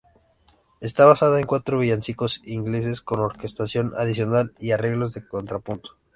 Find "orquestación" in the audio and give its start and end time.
3.19-3.93